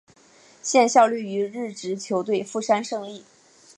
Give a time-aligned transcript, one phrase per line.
[0.63, 3.23] 现效力于日职球队富山胜利。